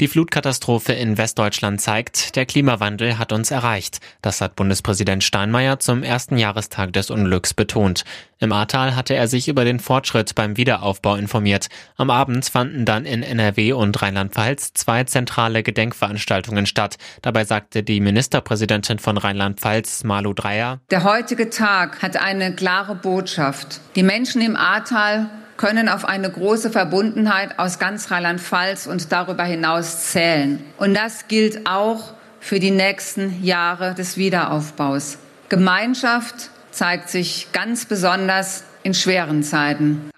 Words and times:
Die 0.00 0.08
Flutkatastrophe 0.08 0.94
in 0.94 1.18
Westdeutschland 1.18 1.78
zeigt, 1.78 2.34
der 2.34 2.46
Klimawandel 2.46 3.18
hat 3.18 3.34
uns 3.34 3.50
erreicht. 3.50 4.00
Das 4.22 4.40
hat 4.40 4.56
Bundespräsident 4.56 5.22
Steinmeier 5.22 5.78
zum 5.78 6.02
ersten 6.02 6.38
Jahrestag 6.38 6.94
des 6.94 7.10
Unglücks 7.10 7.52
betont. 7.52 8.04
Im 8.38 8.50
Ahrtal 8.50 8.96
hatte 8.96 9.14
er 9.14 9.28
sich 9.28 9.48
über 9.48 9.66
den 9.66 9.78
Fortschritt 9.78 10.34
beim 10.34 10.56
Wiederaufbau 10.56 11.16
informiert. 11.16 11.68
Am 11.98 12.08
Abend 12.08 12.46
fanden 12.46 12.86
dann 12.86 13.04
in 13.04 13.22
NRW 13.22 13.74
und 13.74 14.00
Rheinland-Pfalz 14.00 14.72
zwei 14.72 15.04
zentrale 15.04 15.62
Gedenkveranstaltungen 15.62 16.64
statt. 16.64 16.96
Dabei 17.20 17.44
sagte 17.44 17.82
die 17.82 18.00
Ministerpräsidentin 18.00 19.00
von 19.00 19.18
Rheinland-Pfalz, 19.18 20.04
Malu 20.04 20.32
Dreyer, 20.32 20.80
Der 20.90 21.04
heutige 21.04 21.50
Tag 21.50 22.00
hat 22.00 22.16
eine 22.16 22.54
klare 22.54 22.94
Botschaft. 22.94 23.82
Die 23.96 24.02
Menschen 24.02 24.40
im 24.40 24.56
Ahrtal 24.56 25.28
können 25.60 25.90
auf 25.90 26.06
eine 26.06 26.30
große 26.30 26.70
Verbundenheit 26.70 27.58
aus 27.58 27.78
ganz 27.78 28.10
Rheinland-Pfalz 28.10 28.86
und 28.86 29.12
darüber 29.12 29.44
hinaus 29.44 30.10
zählen. 30.10 30.64
Und 30.78 30.94
das 30.94 31.28
gilt 31.28 31.68
auch 31.68 32.14
für 32.40 32.58
die 32.58 32.70
nächsten 32.70 33.44
Jahre 33.44 33.94
des 33.94 34.16
Wiederaufbaus. 34.16 35.18
Gemeinschaft 35.50 36.48
zeigt 36.70 37.10
sich 37.10 37.48
ganz 37.52 37.84
besonders 37.84 38.64
in 38.84 38.94
schweren 38.94 39.42
Zeiten. 39.42 40.10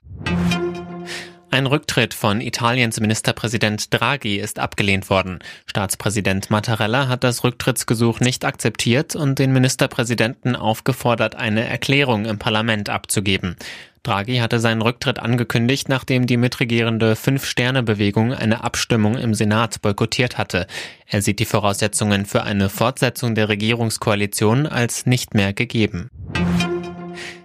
Ein 1.51 1.67
Rücktritt 1.67 2.15
von 2.15 2.41
Italiens 2.41 3.01
Ministerpräsident 3.01 3.93
Draghi 3.93 4.37
ist 4.37 4.61
abgelehnt 4.61 5.11
worden. 5.11 5.41
Staatspräsident 5.67 6.51
Mattarella 6.51 7.09
hat 7.09 7.25
das 7.25 7.43
Rücktrittsgesuch 7.43 8.21
nicht 8.21 8.45
akzeptiert 8.45 9.17
und 9.17 9.39
den 9.39 9.53
Ministerpräsidenten 9.53 10.57
aufgefordert, 10.57 11.35
eine 11.35 11.67
Erklärung 11.67 12.27
im 12.27 12.39
Parlament 12.39 12.89
abzugeben. 12.89 13.57
Draghi 14.03 14.39
hatte 14.39 14.59
seinen 14.59 14.83
Rücktritt 14.83 15.21
angekündigt, 15.21 15.89
nachdem 15.89 16.27
die 16.27 16.37
mitregierende 16.37 17.15
Fünf-Sterne-Bewegung 17.15 18.33
eine 18.33 18.65
Abstimmung 18.65 19.17
im 19.17 19.33
Senat 19.33 19.81
boykottiert 19.81 20.39
hatte. 20.39 20.67
Er 21.07 21.23
sieht 21.23 21.39
die 21.39 21.45
Voraussetzungen 21.45 22.27
für 22.27 22.43
eine 22.43 22.69
Fortsetzung 22.69 23.37
der 23.37 23.49
Regierungskoalition 23.49 24.67
als 24.67 25.07
nicht 25.07 25.35
mehr 25.35 25.53
gegeben. 25.53 26.11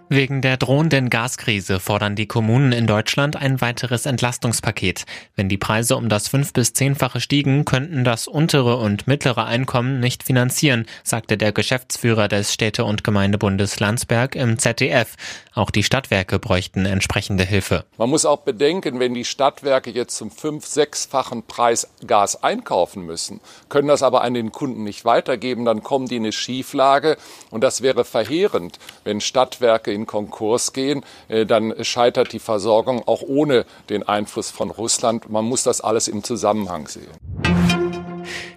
Wegen 0.10 0.42
der 0.42 0.56
drohenden 0.56 1.10
Gaskrise 1.10 1.82
fordern 1.82 2.16
die 2.16 2.28
Kommunen 2.28 2.72
in 2.72 2.88
Deutschland 2.88 3.36
ein 3.36 3.60
weiteres 3.60 4.06
Entlastungspaket. 4.06 5.04
Wenn 5.36 5.50
die 5.50 5.58
Preise 5.58 5.98
um 5.98 6.08
das 6.08 6.30
fünf- 6.30 6.54
bis 6.54 6.72
zehnfache 6.72 7.20
stiegen, 7.20 7.66
könnten 7.66 8.06
das 8.06 8.30
untere 8.30 8.78
und 8.78 9.06
mittlere 9.08 9.46
Einkommen 9.46 10.00
nicht 10.00 10.24
finanzieren, 10.24 10.86
sagte 11.04 11.38
der 11.38 11.52
Geschäftsführer 11.52 12.30
des 12.30 12.54
Städte- 12.54 12.86
und 12.86 13.04
Gemeindebundes 13.04 13.82
Landsberg 13.82 14.36
im 14.36 14.58
ZDF. 14.58 15.18
Auch 15.54 15.72
die 15.72 15.84
Stadtwerke 15.84 16.40
bräuchten 16.40 16.86
entsprechende 16.86 17.44
Hilfe. 17.44 17.84
Man 17.98 18.10
muss 18.10 18.24
auch 18.24 18.42
bedenken, 18.42 19.02
wenn 19.02 19.14
die 19.14 19.26
Stadtwerke 19.26 19.90
jetzt 19.90 20.16
zum 20.16 20.32
fünf-, 20.32 20.68
sechsfachen 20.68 21.44
Preis 21.44 21.90
Gas 22.06 22.42
einkaufen 22.44 23.06
müssen, 23.06 23.42
können 23.68 23.90
das 23.90 24.04
aber 24.04 24.22
an 24.22 24.36
den 24.36 24.54
Kunden 24.54 24.86
nicht 24.86 25.04
weitergeben, 25.04 25.66
dann 25.66 25.84
kommen 25.84 26.08
die 26.08 26.16
in 26.16 26.24
eine 26.24 26.32
Schieflage 26.32 27.18
und 27.50 27.62
das 27.62 27.82
wäre 27.82 28.06
verheerend, 28.06 28.80
wenn 29.04 29.20
Stadtwerke 29.20 29.97
in 29.98 30.06
Konkurs 30.06 30.74
gehen, 30.74 31.04
dann 31.48 31.74
scheitert 31.82 32.32
die 32.32 32.40
Versorgung 32.40 33.04
auch 33.08 33.22
ohne 33.22 33.66
den 33.90 34.04
Einfluss 34.04 34.52
von 34.52 34.70
Russland. 34.70 35.30
Man 35.30 35.46
muss 35.46 35.64
das 35.64 35.82
alles 35.82 36.08
im 36.08 36.24
Zusammenhang 36.24 36.88
sehen. 36.88 37.12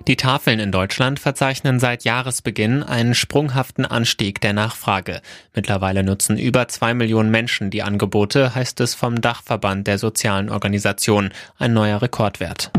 Die 0.07 0.17
Tafeln 0.17 0.59
in 0.59 0.73
Deutschland 0.73 1.21
verzeichnen 1.21 1.79
seit 1.79 2.05
Jahresbeginn 2.05 2.83
einen 2.83 3.15
sprunghaften 3.15 3.85
Anstieg 3.85 4.41
der 4.41 4.53
Nachfrage. 4.53 5.21
Mittlerweile 5.55 6.03
nutzen 6.03 6.37
über 6.37 6.69
zwei 6.69 6.95
Millionen 6.95 7.31
Menschen 7.31 7.71
die 7.71 7.83
Angebote, 7.83 8.55
heißt 8.55 8.81
es 8.81 8.95
vom 8.95 9.21
Dachverband 9.21 9.87
der 9.87 9.99
sozialen 9.99 10.51
Organisationen. 10.51 11.33
Ein 11.59 11.75
neuer 11.75 12.03
Rekordwert. 12.03 12.73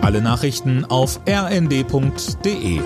Alle 0.00 0.22
Nachrichten 0.22 0.84
auf 0.84 1.20
rnd.de 1.28 2.80